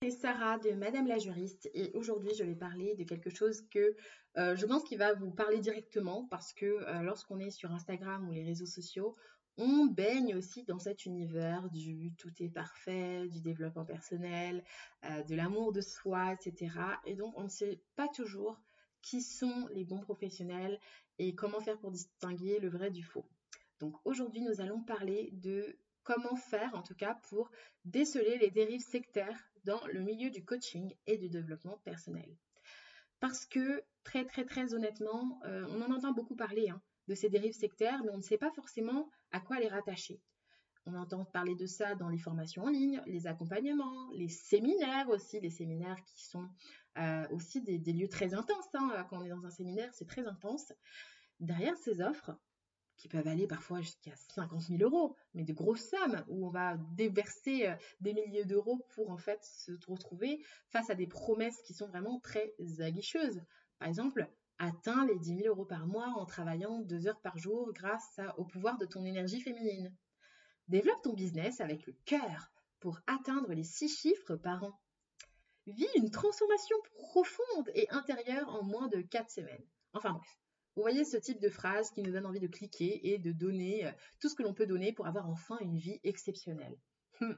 [0.00, 3.96] C'est Sarah de Madame la juriste et aujourd'hui je vais parler de quelque chose que
[4.36, 8.28] euh, je pense qu'il va vous parler directement parce que euh, lorsqu'on est sur Instagram
[8.28, 9.16] ou les réseaux sociaux,
[9.56, 14.62] on baigne aussi dans cet univers du tout est parfait, du développement personnel,
[15.04, 16.76] euh, de l'amour de soi, etc.
[17.04, 18.56] Et donc on ne sait pas toujours
[19.02, 20.78] qui sont les bons professionnels
[21.18, 23.26] et comment faire pour distinguer le vrai du faux.
[23.80, 27.50] Donc aujourd'hui nous allons parler de comment faire en tout cas pour
[27.84, 32.34] déceler les dérives sectaires dans le milieu du coaching et du développement personnel.
[33.20, 37.28] Parce que très très très honnêtement, euh, on en entend beaucoup parler hein, de ces
[37.28, 40.22] dérives sectaires, mais on ne sait pas forcément à quoi les rattacher.
[40.86, 45.38] On entend parler de ça dans les formations en ligne, les accompagnements, les séminaires aussi,
[45.38, 46.48] les séminaires qui sont
[46.96, 48.70] euh, aussi des, lieux très intenses.
[48.72, 49.06] Hein.
[49.10, 50.72] Quand on est dans un séminaire, c'est très intense.
[51.40, 52.30] Derrière ces offres,
[52.98, 56.76] qui peuvent aller parfois jusqu'à 50 000 euros, mais de grosses sommes où on va
[56.96, 61.74] déverser euh, des milliers d'euros pour en fait se retrouver face à des promesses qui
[61.74, 63.40] sont vraiment très aguicheuses.
[63.78, 67.72] Par exemple, atteins les 10 000 euros par mois en travaillant deux heures par jour
[67.72, 69.94] grâce au pouvoir de ton énergie féminine.
[70.66, 74.78] Développe ton business avec le cœur pour atteindre les six chiffres par an.
[75.66, 79.64] Vis une transformation profonde et intérieure en moins de 4 semaines.
[79.92, 80.38] Enfin bref,
[80.78, 83.84] vous voyez ce type de phrase qui nous donne envie de cliquer et de donner
[83.84, 83.90] euh,
[84.20, 86.78] tout ce que l'on peut donner pour avoir enfin une vie exceptionnelle.
[87.20, 87.36] Hum.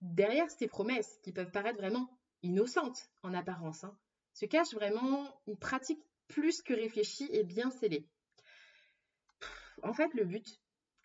[0.00, 2.10] Derrière ces promesses, qui peuvent paraître vraiment
[2.42, 3.96] innocentes en apparence, hein,
[4.34, 8.08] se cache vraiment une pratique plus que réfléchie et bien scellée.
[9.84, 10.60] En fait, le but,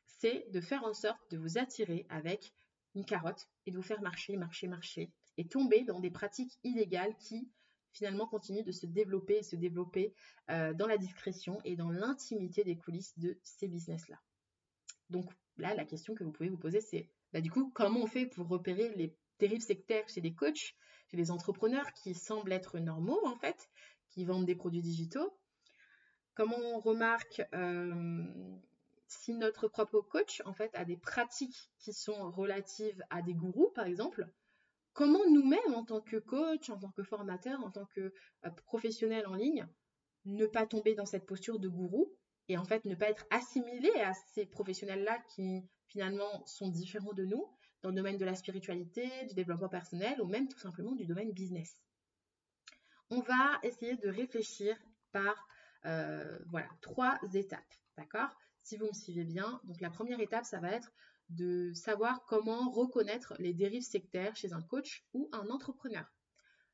[0.08, 2.56] c'est de faire en sorte de vous attirer avec
[2.96, 7.16] une carotte et de vous faire marcher, marcher, marcher et tomber dans des pratiques illégales
[7.18, 7.52] qui,
[7.96, 10.14] finalement continue de se développer et se développer
[10.52, 14.18] euh, dans la discrétion et dans l'intimité des coulisses de ces business-là.
[15.10, 18.08] Donc là, la question que vous pouvez vous poser, c'est bah, du coup, comment on
[18.08, 20.76] fait pour repérer les dérives sectaires chez des coachs,
[21.10, 23.70] chez des entrepreneurs qui semblent être normaux en fait,
[24.10, 25.32] qui vendent des produits digitaux?
[26.34, 28.26] Comment on remarque euh,
[29.08, 33.72] si notre propre coach en fait a des pratiques qui sont relatives à des gourous
[33.74, 34.28] par exemple?
[34.96, 38.14] Comment nous-mêmes, en tant que coach, en tant que formateur, en tant que
[38.46, 39.68] euh, professionnel en ligne,
[40.24, 42.12] ne pas tomber dans cette posture de gourou
[42.48, 47.26] et en fait ne pas être assimilé à ces professionnels-là qui finalement sont différents de
[47.26, 47.46] nous
[47.84, 51.32] dans le domaine de la spiritualité, du développement personnel ou même tout simplement du domaine
[51.32, 51.80] business?
[53.12, 54.76] On va essayer de réfléchir
[55.12, 55.36] par
[55.86, 58.30] euh, voilà trois étapes, d'accord?
[58.64, 60.92] Si vous me suivez bien, donc la première étape, ça va être
[61.30, 66.06] de savoir comment reconnaître les dérives sectaires chez un coach ou un entrepreneur.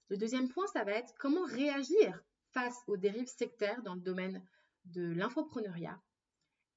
[0.10, 4.44] Le deuxième point, ça va être comment réagir face aux dérives sectaires dans le domaine
[4.86, 6.02] de l'infopreneuriat.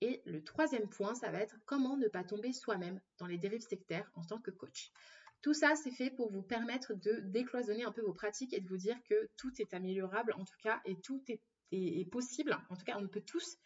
[0.01, 3.67] Et le troisième point, ça va être comment ne pas tomber soi-même dans les dérives
[3.67, 4.93] sectaires en tant que coach.
[5.43, 8.69] Tout ça, c'est fait pour vous permettre de décloisonner un peu vos pratiques et de
[8.69, 11.41] vous dire que tout est améliorable en tout cas et tout est,
[12.11, 12.57] possible.
[12.71, 13.59] En tout cas, on peut tous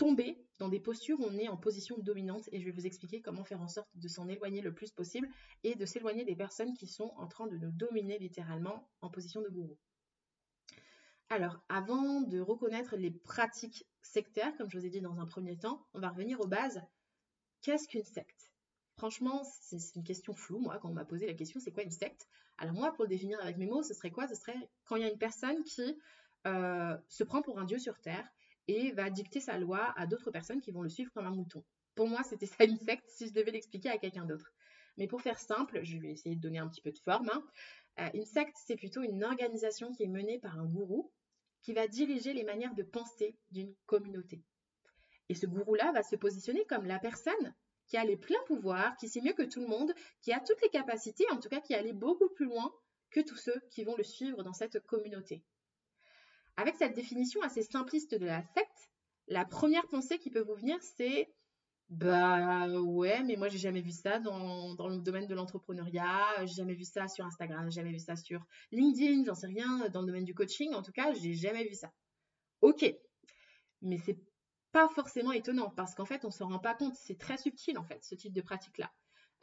[0.00, 3.20] tomber dans des postures où on est en position dominante et je vais vous expliquer
[3.20, 5.28] comment faire en sorte de s'en éloigner le plus possible
[5.62, 9.42] et de s'éloigner des personnes qui sont en train de nous dominer littéralement en position
[9.42, 9.76] de gourou.
[11.28, 15.58] Alors, avant de reconnaître les pratiques sectaires, comme je vous ai dit dans un premier
[15.58, 16.80] temps, on va revenir aux bases.
[17.60, 18.50] Qu'est-ce qu'une secte?
[18.96, 21.90] Franchement, c'est une question floue, moi, quand on m'a posé la question, c'est quoi une
[21.90, 22.26] secte?
[22.56, 24.26] Alors moi, pour le définir avec mes mots, ce serait quoi?
[24.28, 26.00] Ce serait quand il y a une personne qui
[26.46, 28.26] euh, se prend pour un dieu sur Terre
[28.70, 31.64] et va dicter sa loi à d'autres personnes qui vont le suivre comme un mouton.
[31.96, 34.52] Pour moi, c'était ça une secte si je devais l'expliquer à quelqu'un d'autre.
[34.96, 37.28] Mais pour faire simple, je vais essayer de donner un petit peu de forme.
[37.32, 37.44] Hein.
[37.98, 41.12] Euh, une secte, c'est plutôt une organisation qui est menée par un gourou
[41.62, 44.42] qui va diriger les manières de penser d'une communauté.
[45.28, 47.54] Et ce gourou-là va se positionner comme la personne
[47.88, 49.92] qui a les pleins pouvoirs, qui sait mieux que tout le monde,
[50.22, 52.72] qui a toutes les capacités, en tout cas qui allait beaucoup plus loin
[53.10, 55.42] que tous ceux qui vont le suivre dans cette communauté.
[56.60, 58.90] Avec cette définition assez simpliste de la secte,
[59.28, 61.26] la première pensée qui peut vous venir, c'est
[61.88, 66.56] bah ouais, mais moi j'ai jamais vu ça dans, dans le domaine de l'entrepreneuriat, j'ai
[66.56, 70.02] jamais vu ça sur Instagram, j'ai jamais vu ça sur LinkedIn, j'en sais rien, dans
[70.02, 71.90] le domaine du coaching, en tout cas, j'ai jamais vu ça.
[72.60, 72.84] Ok,
[73.80, 74.18] mais c'est
[74.70, 77.84] pas forcément étonnant parce qu'en fait, on se rend pas compte, c'est très subtil en
[77.84, 78.92] fait, ce type de pratique-là.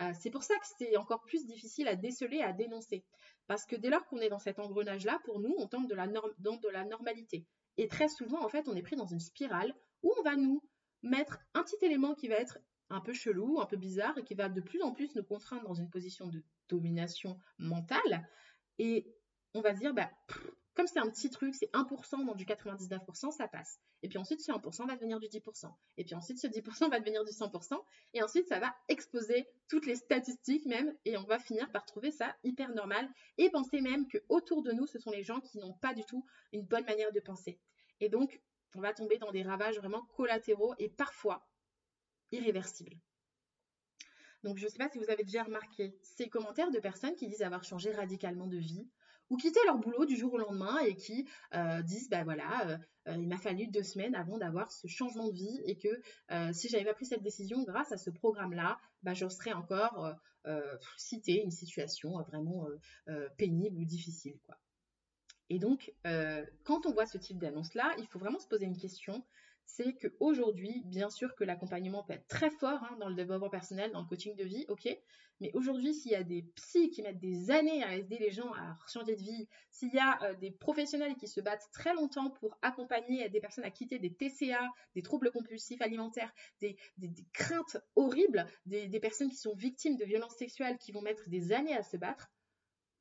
[0.02, 3.04] Euh, c'est pour ça que c'est encore plus difficile à déceler, à dénoncer.
[3.48, 6.08] Parce que dès lors qu'on est dans cet engrenage-là, pour nous, on tombe de la
[6.08, 7.46] dans de la normalité.
[7.78, 9.74] Et très souvent, en fait, on est pris dans une spirale
[10.04, 10.62] où on va nous
[11.02, 12.60] mettre un petit élément qui va être
[12.90, 15.68] un peu chelou, un peu bizarre, et qui va de plus en plus nous contraindre
[15.68, 18.28] dans une position de domination mentale.
[18.80, 19.14] Et
[19.54, 20.10] on va se dire, bah,
[20.78, 23.80] comme c'est un petit truc, c'est 1% dans du 99%, ça passe.
[24.04, 25.74] Et puis ensuite, ce 1% va devenir du 10%.
[25.98, 27.84] Et puis ensuite, ce 10% va devenir du 100%.
[28.14, 30.96] Et ensuite, ça va exploser toutes les statistiques même.
[31.04, 33.10] Et on va finir par trouver ça hyper normal.
[33.40, 36.06] Et penser même que autour de nous, ce sont les gens qui n'ont pas du
[36.06, 37.60] tout une bonne manière de penser.
[38.00, 38.40] Et donc,
[38.76, 41.50] on va tomber dans des ravages vraiment collatéraux et parfois
[42.32, 42.98] irréversibles.
[44.44, 47.28] Donc, je ne sais pas si vous avez déjà remarqué ces commentaires de personnes qui
[47.28, 48.88] disent avoir changé radicalement de vie
[49.30, 52.78] ou quitter leur boulot du jour au lendemain et qui euh, disent, ben voilà, euh,
[53.10, 55.90] euh, il m'a fallu deux semaines avant d'avoir ce changement de vie et que
[56.54, 60.16] si j'avais pas pris cette décision grâce à ce programme-là, bah, je serais encore
[60.98, 62.68] cité une situation vraiment
[63.38, 64.38] pénible ou difficile.
[64.46, 64.58] Quoi.
[65.50, 65.94] Et donc,
[66.64, 69.24] quand on voit ce type d'annonce-là, il faut vraiment se poser une question
[69.68, 73.92] c'est qu'aujourd'hui, bien sûr que l'accompagnement peut être très fort hein, dans le développement personnel,
[73.92, 74.88] dans le coaching de vie, ok,
[75.40, 78.52] mais aujourd'hui, s'il y a des psys qui mettent des années à aider les gens
[78.54, 82.32] à changer de vie, s'il y a euh, des professionnels qui se battent très longtemps
[82.32, 86.76] pour accompagner des personnes à quitter des TCA, des troubles compulsifs alimentaires, des,
[87.34, 91.52] craintes horribles, des, des personnes qui sont victimes de violences sexuelles qui vont mettre des
[91.52, 92.32] années à se battre,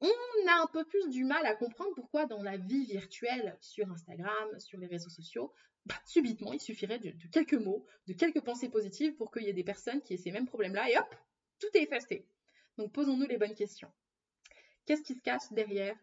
[0.00, 3.90] on a un peu plus du mal à comprendre pourquoi dans la vie virtuelle, sur
[3.90, 5.52] Instagram, sur les réseaux sociaux,
[5.86, 9.54] bah, subitement, il suffirait de, quelques mots, de quelques pensées positives pour qu'il y ait
[9.54, 11.14] des personnes qui aient ces mêmes problèmes-là et hop,
[11.60, 12.26] tout est effacé.
[12.76, 13.90] Donc posons-nous les bonnes questions.
[14.84, 15.96] Qu'est-ce qui se cache derrière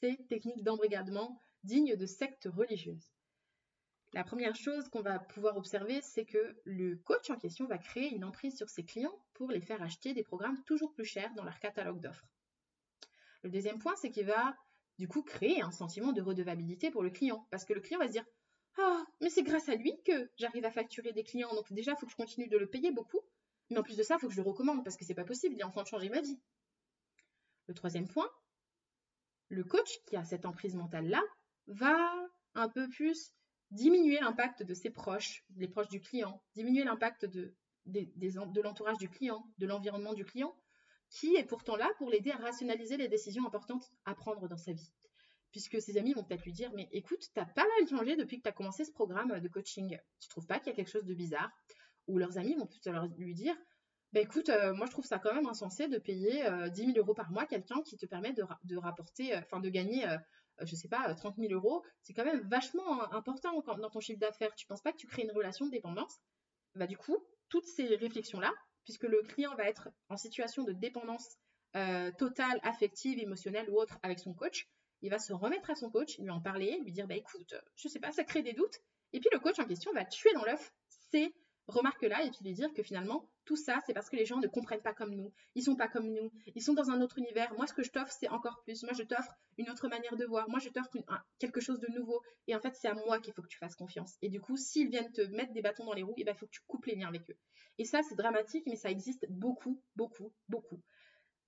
[0.00, 3.12] ces techniques d'embrigadement dignes de sectes religieuses?
[4.12, 8.14] La première chose qu'on va pouvoir observer, c'est que le coach en question va créer
[8.14, 11.44] une emprise sur ses clients pour les faire acheter des programmes toujours plus chers dans
[11.44, 12.26] leur catalogue d'offres.
[13.48, 14.54] Le deuxième point, c'est qu'il va
[14.98, 18.06] du coup créer un sentiment de redevabilité pour le client parce que le client va
[18.06, 18.26] se dire
[18.76, 21.54] ah, mais c'est grâce à lui que j'arrive à facturer des clients.
[21.54, 23.22] Donc déjà, il faut que je continue de le payer beaucoup.
[23.70, 25.24] Mais en plus de ça, il faut que je le recommande parce que c'est pas
[25.24, 25.54] possible.
[25.54, 26.38] Il est en train de changer ma vie.
[27.68, 28.28] Le troisième point,
[29.48, 31.22] le coach qui a cette emprise mentale-là
[31.68, 31.96] va
[32.54, 33.32] un peu plus
[33.70, 37.54] diminuer l'impact de ses proches, les proches du client, diminuer l'impact de,
[37.86, 40.54] de l'entourage du client, de l'environnement du client,
[41.10, 44.72] qui est pourtant là pour l'aider à rationaliser les décisions importantes à prendre dans sa
[44.72, 44.92] vie
[45.50, 48.42] puisque ses amis vont peut-être lui dire mais écoute, t'as pas mal changé depuis que
[48.42, 49.98] tu as commencé ce programme de coaching.
[50.20, 51.50] Tu trouves pas qu'il y a quelque chose de bizarre?
[52.06, 53.56] Ou leurs amis vont plutôt lui dire
[54.12, 56.92] bah écoute, euh, moi je trouve ça quand même insensé de payer 10 euh, 000
[56.96, 60.06] euros par mois quelqu'un qui te permet de, rapporter, euh, enfin de gagner,
[60.62, 61.84] je sais pas, 30 000 euros.
[62.02, 64.54] C'est quand même vachement important dans ton chiffre d'affaires.
[64.54, 66.20] Tu penses pas que tu crées une relation de dépendance?
[66.74, 67.18] Bah du coup,
[67.50, 68.52] toutes ces réflexions-là,
[68.88, 71.36] puisque le client va être en situation de dépendance
[72.16, 74.66] totale, affective, émotionnelle ou autre avec son coach,
[75.02, 77.86] il va se remettre à son coach, lui en parler, lui dire bah écoute, je
[77.86, 78.78] sais pas, ça crée des doutes.
[79.12, 81.34] Et puis le coach en question va tuer dans l'œuf ces
[81.68, 84.46] remarques-là et puis lui dire que finalement tout ça c'est parce que les gens ne
[84.46, 87.54] comprennent pas comme nous, ils sont pas comme nous, ils sont dans un autre univers.
[87.54, 88.82] Moi ce que je t'offre c'est encore plus.
[88.82, 90.48] Moi je t'offre une autre manière de voir.
[90.48, 90.90] Moi je t'offre
[91.38, 92.20] quelque chose de nouveau.
[92.46, 94.16] Et en fait c'est à moi qu'il faut que tu fasses confiance.
[94.22, 96.38] Et du coup s'ils viennent te mettre des bâtons dans les roues, eh ben, il
[96.38, 97.36] faut que tu coupes les liens avec eux.
[97.78, 100.82] Et ça c'est dramatique mais ça existe beaucoup, beaucoup, beaucoup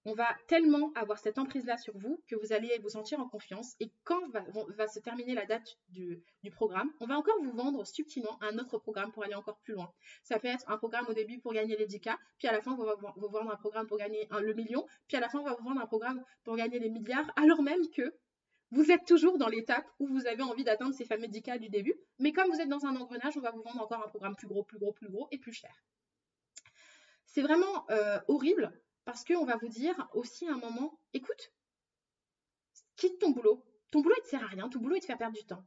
[0.04, 3.74] on va tellement avoir cette emprise-là sur vous que vous allez vous sentir en confiance.
[3.80, 8.38] Et quand va, se terminer la date du, programme, on va encore vous vendre subtilement
[8.42, 9.92] un autre programme pour aller encore plus loin.
[10.22, 12.72] Ça peut être un programme au début pour gagner les 10K, puis à la fin,
[12.72, 15.44] on va vous vendre un programme pour gagner le million, puis à la fin, on
[15.44, 18.14] va vous vendre un programme pour gagner les milliards, alors même que
[18.72, 21.94] vous êtes toujours dans l'étape où vous avez envie d'atteindre ces fameux 10K du début.
[22.20, 24.46] Mais comme vous êtes dans un engrenage, on va vous vendre encore un programme plus
[24.46, 25.74] gros, plus gros, plus gros et plus cher.
[27.26, 28.72] C'est vraiment euh, horrible
[29.04, 31.52] parce qu'on va vous dire aussi à un moment, écoute,
[32.96, 33.64] quitte ton boulot.
[33.90, 34.68] Ton boulot, il te sert à rien.
[34.68, 35.64] Ton boulot, il te fait perdre du temps.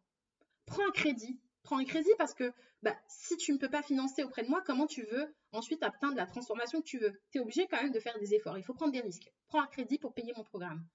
[0.66, 1.40] Prends un crédit.
[1.64, 4.62] Prends un crédit parce que bah, si tu ne peux pas financer auprès de moi,
[4.66, 7.22] comment tu veux ensuite atteindre la transformation que tu veux?
[7.32, 8.58] Tu es obligé quand même de faire des efforts.
[8.58, 9.32] Il faut prendre des risques.
[9.48, 10.86] Prends un crédit pour payer mon programme.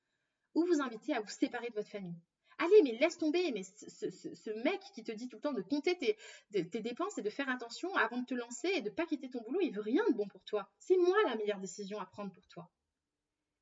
[0.55, 2.21] Ou vous inviter à vous séparer de votre famille.
[2.59, 5.97] Allez, mais laisse tomber, mais ce, mec qui te dit tout le temps de compter
[5.97, 9.31] tes, dépenses et de faire attention avant de te lancer et de ne pas quitter
[9.31, 10.69] ton boulot, il veut rien de bon pour toi.
[10.79, 12.69] C'est moi la meilleure décision à prendre pour toi.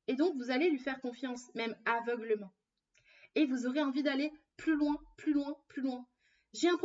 [0.07, 2.51] Et donc, vous allez lui faire confiance, même aveuglement.
[3.35, 6.07] Et vous aurez envie d'aller plus loin, plus loin, plus loin.
[6.53, 6.77] J'ai un,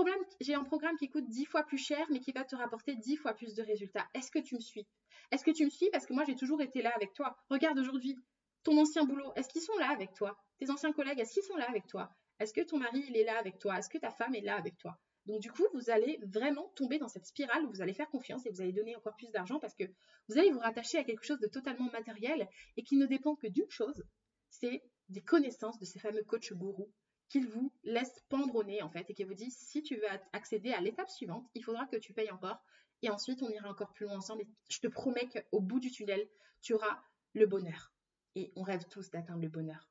[0.64, 3.54] programme qui coûte 10 fois plus cher, mais qui va te rapporter 10 fois plus
[3.54, 4.06] de résultats.
[4.12, 4.86] Est-ce que tu me suis?
[5.30, 5.88] Est-ce que tu me suis?
[5.90, 7.36] Parce que moi, j'ai toujours été là avec toi.
[7.48, 8.18] Regarde aujourd'hui,
[8.62, 10.36] ton ancien boulot, est-ce qu'ils sont là avec toi?
[10.58, 12.10] Tes anciens collègues, est-ce qu'ils sont là avec toi?
[12.38, 13.78] Est-ce que ton mari, il est là avec toi?
[13.78, 14.98] Est-ce que ta femme est là avec toi?
[15.26, 18.44] Donc du coup, vous allez vraiment tomber dans cette spirale où vous allez faire confiance
[18.46, 19.84] et vous allez donner encore plus d'argent parce que
[20.28, 23.46] vous allez vous rattacher à quelque chose de totalement matériel et qui ne dépend que
[23.46, 24.02] d'une chose,
[24.50, 26.90] c'est des connaissances de ces fameux coachs gourous
[27.28, 30.08] qu'ils vous laissent pendre au nez en fait et qui vous disent si tu veux
[30.32, 32.58] accéder à l'étape suivante, il faudra que tu payes encore
[33.02, 35.90] et ensuite on ira encore plus loin ensemble et je te promets qu'au bout du
[35.90, 36.28] tunnel,
[36.60, 37.00] tu auras
[37.34, 37.92] le bonheur.
[38.34, 39.88] Et on rêve tous d'atteindre le bonheur.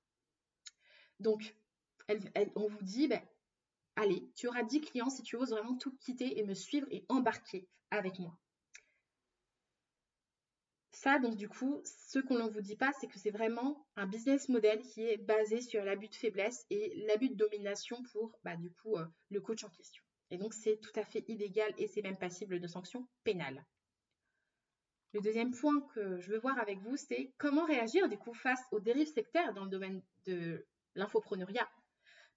[1.20, 1.56] Donc,
[2.56, 3.22] on vous dit, ben,
[3.96, 7.06] allez, tu auras 10 clients si tu oses vraiment tout quitter et me suivre et
[7.10, 8.38] embarquer avec moi.
[10.94, 14.06] Ça, donc du coup, ce qu'on ne vous dit pas, c'est que c'est vraiment un
[14.06, 18.56] business model qui est basé sur l'abus de faiblesse et l'abus de domination pour, bah,
[18.56, 20.04] du coup, euh, le coach en question.
[20.30, 23.66] Et donc, c'est tout à fait illégal et c'est même passible de sanctions pénales.
[25.14, 28.62] Le deuxième point que je veux voir avec vous, c'est comment réagir du coup face
[28.72, 30.66] aux dérives sectaires dans le domaine de
[30.96, 31.70] l'infopreneuriat.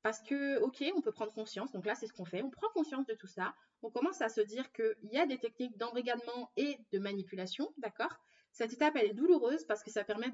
[0.02, 2.68] Parce que, ok, on peut prendre conscience, donc là c'est ce qu'on fait, on prend
[2.74, 6.50] conscience de tout ça, on commence à se dire qu'il y a des techniques d'embrigadement
[6.56, 8.18] et de manipulation, d'accord?
[8.54, 10.30] Cette étape, elle est douloureuse parce que ça permet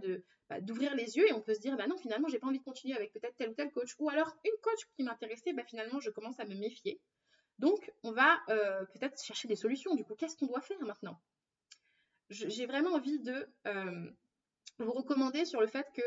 [0.51, 2.59] bah, d'ouvrir les yeux et on peut se dire, bah non, finalement, j'ai pas envie
[2.59, 3.95] de continuer avec peut-être tel ou tel coach.
[3.99, 7.01] Ou alors, une coach qui m'intéressait, bah, finalement, je commence à me méfier.
[7.59, 9.95] Donc, on va euh, peut-être chercher des solutions.
[9.95, 11.19] Du coup, qu'est-ce qu'on doit faire maintenant?
[12.31, 14.11] J'ai vraiment envie de euh,
[14.79, 16.03] vous recommander sur le fait que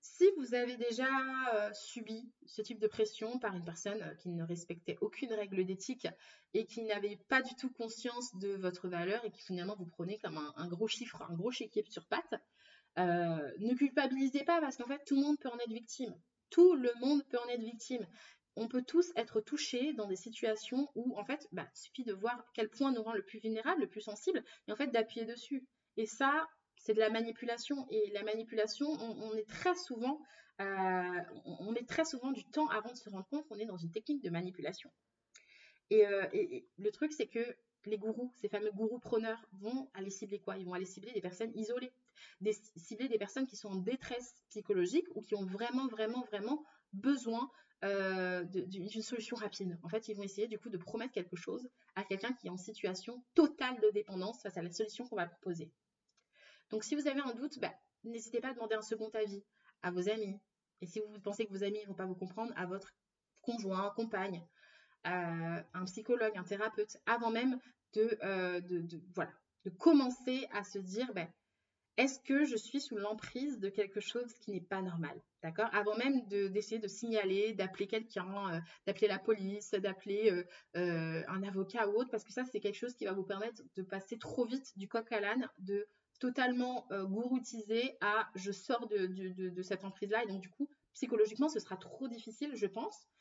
[0.00, 1.08] si vous avez déjà
[1.54, 5.64] euh, subi ce type de pression par une personne euh, qui ne respectait aucune règle
[5.64, 6.06] d'éthique
[6.54, 10.18] et qui n'avait pas du tout conscience de votre valeur et qui finalement vous prenait
[10.18, 12.34] comme un, gros chiffre, un gros chéquier sur patte,
[12.98, 16.14] euh, ne culpabilisez pas parce qu'en fait tout le monde peut en être victime.
[16.50, 18.06] Tout le monde peut en être victime.
[18.58, 22.12] On peut tous être touchés dans des situations où en fait, bah, il suffit de
[22.12, 25.24] voir quel point nous rend le plus vulnérable, le plus sensible, et en fait d'appuyer
[25.24, 25.64] dessus.
[25.96, 27.86] Et ça, c'est de la manipulation.
[27.90, 30.20] Et la manipulation, on, est très souvent,
[30.60, 33.76] euh, on met très souvent du temps avant de se rendre compte qu'on est dans
[33.76, 34.90] une technique de manipulation.
[35.92, 37.56] Euh, et, le truc, c'est que
[37.86, 40.58] les gourous, ces fameux gourous preneurs, vont aller cibler quoi?
[40.58, 41.92] Ils vont aller cibler des personnes isolées,
[42.40, 46.64] des, cibler des personnes qui sont en détresse psychologique ou qui ont vraiment, vraiment, vraiment
[46.92, 47.50] besoin
[47.84, 49.78] euh, d'une solution rapide.
[49.82, 52.50] En fait, ils vont essayer du coup de promettre quelque chose à quelqu'un qui est
[52.50, 55.70] en situation totale de dépendance face à la solution qu'on va proposer.
[56.70, 57.72] Donc si vous avez un doute, bah,
[58.04, 59.44] n'hésitez pas à demander un second avis
[59.82, 60.38] à vos amis.
[60.80, 62.92] Et si vous pensez que vos amis ne vont pas vous comprendre, à votre
[63.42, 64.44] conjoint, compagne,
[65.04, 67.58] un psychologue, un thérapeute, avant même
[67.94, 68.60] de, euh,
[69.14, 69.32] voilà,
[69.64, 71.26] de commencer à se dire, bah,
[71.96, 75.68] est-ce que je suis sous l'emprise de quelque chose qui n'est pas normal D'accord?
[75.72, 80.44] Avant même d'essayer de, signaler, d'appeler quelqu'un, euh, d'appeler la police, d'appeler
[80.76, 83.62] euh, un avocat ou autre, parce que ça, c'est quelque chose qui va vous permettre
[83.74, 85.88] de passer trop vite du coq à l'âne, de
[86.18, 90.24] totalement euh, gouroutisé à je sors de, cette emprise-là.
[90.24, 93.17] Et donc, du coup, psychologiquement, ce sera trop difficile, je pense, euh,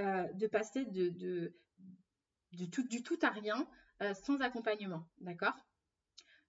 [0.00, 1.52] de passer de,
[2.70, 3.68] tout, du tout à rien
[4.02, 5.06] euh, sans accompagnement.
[5.18, 5.54] D'accord?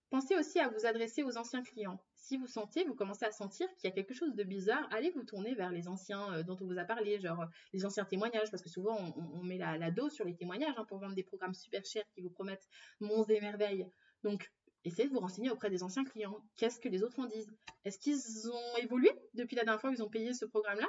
[0.10, 2.04] Pensez aussi à vous adresser aux anciens clients.
[2.16, 5.12] Si vous sentez, vous commencez à sentir qu'il y a quelque chose de bizarre, allez
[5.12, 8.64] vous tourner vers les anciens dont on vous a parlé, genre les anciens témoignages, parce
[8.64, 11.86] que souvent on, met la, dose sur les témoignages hein, pour vendre des programmes super
[11.86, 12.68] chers qui vous promettent
[13.00, 13.88] monts et merveilles.
[14.24, 14.52] Donc
[14.84, 16.44] essayez de vous renseigner auprès des anciens clients.
[16.56, 17.52] Qu'est-ce que les autres en disent?
[17.86, 20.88] Est-ce qu'ils ont évolué depuis la dernière fois qu'ils ont payé ce programme-là?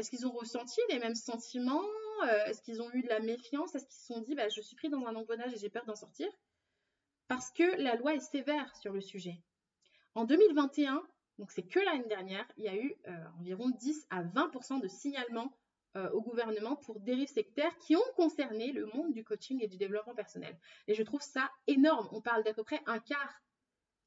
[0.00, 1.84] Est-ce qu'ils ont ressenti les mêmes sentiments
[2.24, 4.62] euh, Est-ce qu'ils ont eu de la méfiance Est-ce qu'ils se sont dit bah, je
[4.62, 6.26] suis pris dans un engrenage et j'ai peur d'en sortir?
[7.28, 9.42] Parce que la loi est sévère sur le sujet.
[10.14, 11.06] En 2021,
[11.38, 14.88] donc c'est que l'année dernière, il y a eu euh, environ 10 à 20% de
[14.88, 15.54] signalements
[15.96, 19.76] euh, au gouvernement pour dérives sectaires qui ont concerné le monde du coaching et du
[19.76, 20.58] développement personnel.
[20.86, 22.08] Et je trouve ça énorme.
[22.12, 23.42] On parle d'à peu près un quart,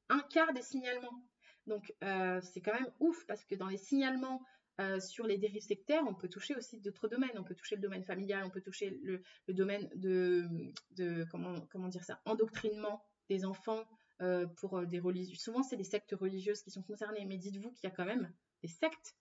[0.08, 1.22] un quart des signalements.
[1.68, 4.42] Donc c'est quand même ouf parce que dans les signalements
[4.80, 7.36] euh, sur les dérives sectaires, on peut toucher aussi d'autres domaines.
[7.36, 9.22] On peut toucher le domaine familial, on peut toucher le,
[9.54, 10.48] domaine de,
[11.30, 13.84] comment, dire ça, endoctrinement des enfants
[14.56, 15.36] pour des religieux.
[15.36, 18.32] Souvent c'est des sectes religieuses qui sont concernées, mais dites-vous qu'il y a quand même
[18.62, 19.16] des sectes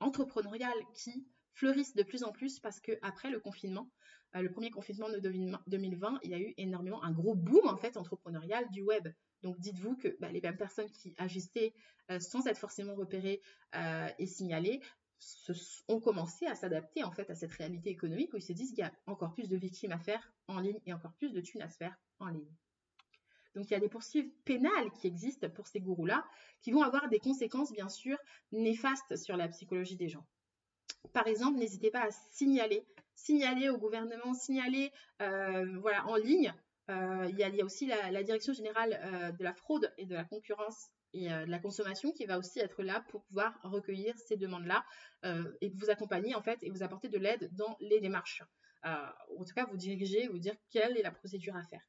[0.00, 3.90] entrepreneuriales qui fleurissent de plus en plus parce que après le confinement,
[4.34, 7.76] euh, le premier confinement de 2020, il y a eu énormément un gros boom en
[7.76, 9.08] fait entrepreneurial du web.
[9.42, 11.72] Donc dites-vous que bah, les mêmes personnes qui agissaient
[12.10, 13.40] euh, sans être forcément repérées
[13.74, 14.80] euh, et signalées
[15.88, 18.78] ont commencé à s'adapter en fait à cette réalité économique où ils se disent qu'il
[18.78, 21.62] y a encore plus de victimes à faire en ligne et encore plus de thunes
[21.62, 22.50] à se faire en ligne.
[23.54, 26.24] Donc il y a des poursuites pénales qui existent pour ces gourous-là,
[26.62, 28.16] qui vont avoir des conséquences bien sûr
[28.52, 30.24] néfastes sur la psychologie des gens.
[31.12, 36.54] Par exemple, n'hésitez pas à signaler, signaler au gouvernement, signaler euh, voilà, en ligne.
[36.90, 40.24] Euh, il, y a, aussi la, Direction générale euh, de la fraude et de la
[40.24, 44.84] concurrence et de la consommation qui va aussi être là pour pouvoir recueillir ces demandes-là
[45.60, 48.44] et vous accompagner en fait et vous apporter de l'aide dans les démarches.
[48.84, 51.82] en tout cas, vous diriger, vous dire quelle est la procédure à faire.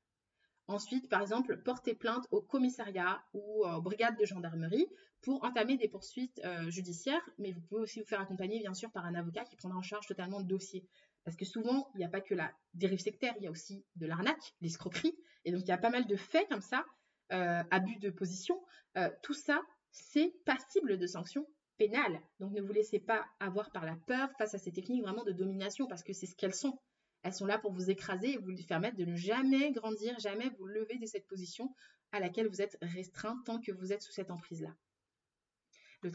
[0.68, 4.88] Ensuite, par exemple, porter plainte au commissariat ou aux brigades de gendarmerie
[5.22, 8.92] pour entamer des poursuites euh, judiciaires, mais vous pouvez aussi vous faire accompagner, bien sûr,
[8.92, 10.88] par un avocat qui prendra en charge totalement le dossier.
[11.24, 13.86] Parce que souvent, il n'y a pas que la dérive sectaire, il y a aussi
[13.96, 15.16] de l'arnaque, l'escroquerie.
[15.46, 16.86] Et donc, il y a pas mal de faits comme ça,
[17.34, 18.60] euh, abus de position.
[18.98, 21.46] Euh, tout ça, c'est passible de sanctions
[21.82, 22.22] pénal.
[22.40, 25.32] Donc ne vous laissez pas avoir par la peur face à ces techniques vraiment de
[25.32, 26.78] domination parce que c'est ce qu'elles sont.
[27.24, 30.66] Elles sont là pour vous écraser et vous permettre de ne jamais grandir, jamais vous
[30.66, 31.74] lever de cette position
[32.12, 34.76] à laquelle vous êtes restreint tant que vous êtes sous cette emprise-là.
[36.04, 36.10] La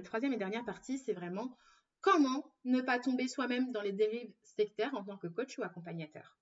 [0.00, 1.56] troisième et dernière partie, c'est vraiment
[2.00, 6.36] comment ne pas tomber soi-même dans les dérives sectaires en tant que coach ou accompagnateur.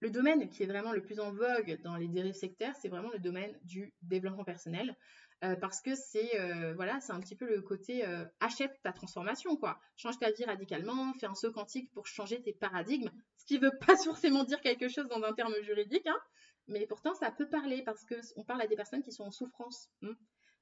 [0.00, 3.10] Le domaine qui est vraiment le plus en vogue dans les dérives sectaires, c'est vraiment
[3.10, 4.96] le domaine du développement personnel.
[5.44, 9.56] Euh, parce que c'est euh, voilà, un petit peu le côté euh, achète ta transformation
[9.56, 9.78] quoi.
[9.96, 13.66] Change ta vie radicalement, fais un saut quantique pour changer tes paradigmes, ce qui ne
[13.66, 16.18] veut pas forcément dire quelque chose dans un terme juridique, hein,
[16.66, 19.30] mais pourtant ça peut parler parce que on parle à des personnes qui sont en
[19.30, 19.90] souffrance.
[20.02, 20.14] Hein.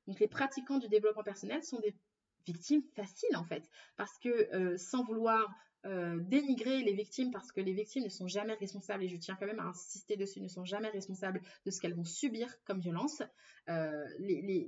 [0.09, 1.95] Donc les pratiquants du développement personnel sont des
[2.45, 3.63] victimes faciles en fait,
[3.97, 5.49] parce que sans vouloir
[5.85, 9.37] euh, dénigrer les victimes parce que les victimes ne sont jamais responsables, et je tiens
[9.39, 12.79] quand même à insister dessus, ne sont jamais responsables de ce qu'elles vont subir comme
[12.79, 13.23] violence.
[13.69, 14.07] Euh,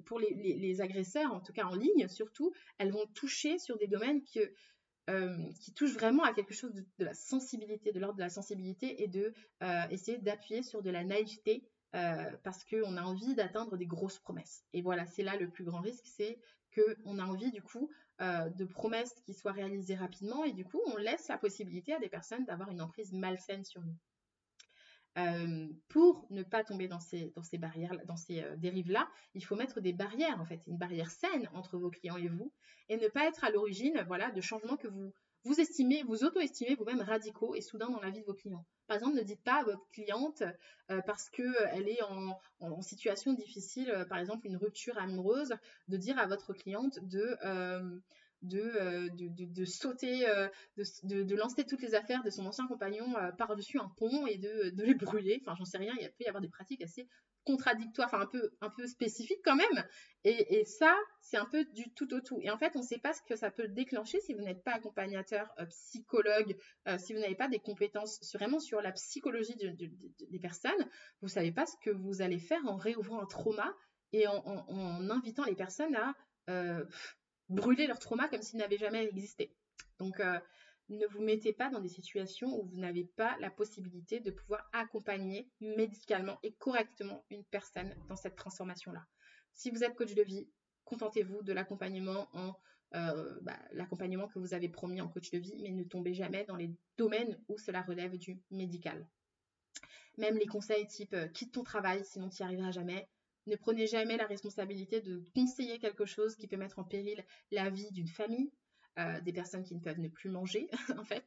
[0.07, 4.23] pour les, agresseurs, en tout cas en ligne surtout, elles vont toucher sur des domaines
[5.09, 9.05] euh, qui touchent vraiment à quelque chose de, la sensibilité, de l'ordre de la sensibilité
[9.05, 9.33] et de
[9.91, 14.65] essayer d'appuyer sur de la naïveté parce qu'on a envie d'atteindre des grosses promesses.
[14.73, 16.41] Et voilà, c'est là le plus grand risque, c'est
[16.75, 17.91] qu'on a envie du coup
[18.21, 21.99] euh, de promesses qui soient réalisées rapidement et du coup on laisse la possibilité à
[21.99, 23.97] des personnes d'avoir une emprise malsaine sur nous.
[25.17, 29.45] Euh, pour ne pas tomber dans ces, dans ces barrières, dans ces euh, dérives-là, il
[29.45, 32.53] faut mettre des barrières, en fait, une barrière saine entre vos clients et vous,
[32.89, 35.13] et ne pas être à l'origine, voilà, de changements que vous
[35.45, 38.65] vous estimez, vous auto-estimez vous-même radicaux et soudain dans la vie de vos clients.
[38.87, 40.43] Par exemple, ne dites pas à votre cliente
[40.91, 45.55] euh, parce qu'elle est en, situation difficile, euh, par exemple une rupture amoureuse,
[45.89, 47.99] de dire à votre cliente de, euh,
[48.53, 50.49] euh, de, de, de, sauter, euh,
[51.05, 54.73] de, lancer toutes les affaires de son ancien compagnon euh, par-dessus un pont et de,
[54.77, 55.41] les brûler.
[55.43, 57.09] Enfin, j'en sais rien, il peut y avoir des pratiques assez
[57.45, 59.85] contradictoires, enfin un peu, un peu spécifiques quand même.
[60.25, 62.39] Et, et ça, c'est un peu du tout au tout.
[62.43, 64.63] Et en fait, on ne sait pas ce que ça peut déclencher si vous n'êtes
[64.63, 66.57] pas accompagnateur, psychologue,
[66.99, 70.73] si vous n'avez pas des compétences vraiment sur la psychologie des personnes.
[71.21, 73.75] Vous ne savez pas ce que vous allez faire en réouvrant un trauma
[74.13, 76.15] et en, en invitant les personnes à
[77.55, 79.55] brûler leur trauma comme s'il n'avait jamais existé.
[79.99, 80.39] Donc, euh,
[80.89, 84.69] ne vous mettez pas dans des situations où vous n'avez pas la possibilité de pouvoir
[84.73, 89.07] accompagner médicalement et correctement une personne dans cette transformation-là.
[89.55, 90.49] Si vous êtes coach de vie,
[90.85, 92.55] contentez-vous de l'accompagnement en
[92.95, 96.45] euh, bah, l'accompagnement que vous avez promis en coach de vie, mais ne tombez jamais
[96.45, 99.09] dans les domaines où cela relève du médical.
[100.17, 103.09] Même les conseils type euh, quitte ton travail, sinon tu n'y arriveras jamais,
[103.47, 107.71] ne prenez jamais la responsabilité de conseiller quelque chose qui peut mettre en péril la
[107.71, 108.51] vie d'une famille,
[108.99, 111.27] euh, des personnes qui ne peuvent ne plus manger, en fait,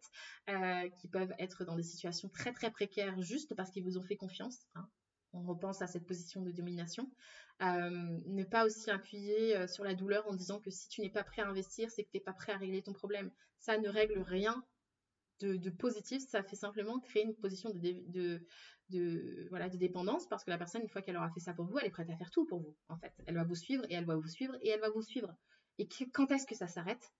[0.49, 4.03] euh, qui peuvent être dans des situations très très précaires juste parce qu'ils vous ont
[4.03, 4.67] fait confiance.
[4.75, 4.87] Hein.
[5.33, 7.11] On repense à cette position de domination.
[7.61, 11.23] Euh, ne pas aussi appuyer sur la douleur en disant que si tu n'es pas
[11.23, 13.31] prêt à investir, c'est que tu n'es pas prêt à régler ton problème.
[13.59, 14.63] Ça ne règle rien
[15.39, 18.41] de, positif, ça fait simplement créer une position de,
[19.49, 21.77] voilà, de dépendance parce que la personne, une fois qu'elle aura fait ça pour vous,
[21.79, 23.13] elle est prête à faire tout pour vous, en fait.
[23.25, 25.33] Elle va vous suivre et elle va vous suivre et elle va vous suivre.
[25.77, 27.11] Et quand est-ce que ça s'arrête?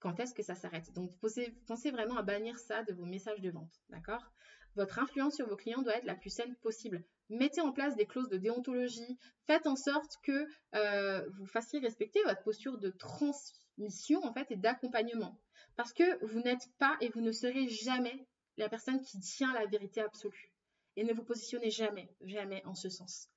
[0.00, 0.92] Quand est-ce que ça s'arrête?
[0.94, 4.32] Donc, pensez, vraiment à bannir ça de vos messages de vente, d'accord?
[4.76, 7.02] Votre influence sur vos clients doit être la plus saine possible.
[7.30, 9.18] Mettez en place des clauses de déontologie.
[9.46, 14.56] Faites en sorte que euh, vous fassiez respecter votre posture de transmission, en fait, et
[14.56, 15.38] d'accompagnement.
[15.78, 19.64] Parce que vous n'êtes pas et vous ne serez jamais la personne qui tient la
[19.66, 20.52] vérité absolue
[20.96, 23.30] et ne vous positionnez jamais, jamais en ce sens.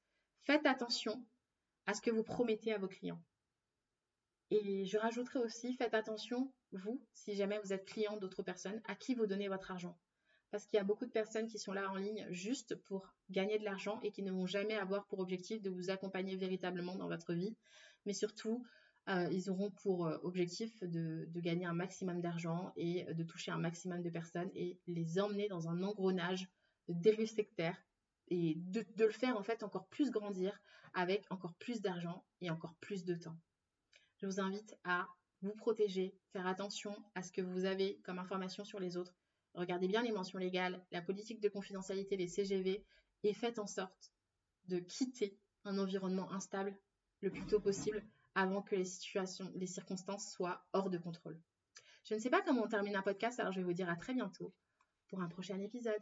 [0.45, 1.23] Faites attention
[1.86, 3.21] à ce que vous promettez à vos clients.
[4.49, 8.95] Et je rajouterai aussi, faites attention, vous, si jamais vous êtes client d'autres personnes, à
[8.95, 9.95] qui vous donnez votre argent.
[10.49, 13.60] Parce qu'il y a beaucoup de personnes qui sont là en ligne juste pour gagner
[13.60, 17.08] de l'argent et qui ne vont jamais avoir pour objectif de vous accompagner véritablement dans
[17.08, 17.56] votre vie.
[18.08, 18.65] Mais surtout,
[19.10, 23.52] euh, ils auront pour euh, objectif de, de, gagner un maximum d'argent et de toucher
[23.52, 26.48] un maximum de personnes et les emmener dans un engrenage
[26.88, 27.76] de dérive sectaire
[28.28, 30.58] et de, le faire en fait encore plus grandir
[30.94, 33.38] avec encore plus d'argent et encore plus de temps.
[34.18, 35.08] Je vous invite à
[35.42, 39.16] vous protéger, faire attention à ce que vous avez comme information sur les autres.
[39.56, 42.86] Regardez bien les mentions légales, la politique de confidentialité, les CGV
[43.24, 44.14] et faites en sorte
[44.66, 46.78] de quitter un environnement instable
[47.22, 48.04] le plus tôt possible
[48.36, 51.39] avant que les situations, les circonstances soient hors de contrôle.
[52.06, 53.96] Je ne sais pas comment on termine un podcast, alors je vais vous dire à
[53.96, 54.54] très bientôt
[55.08, 56.02] pour un prochain épisode.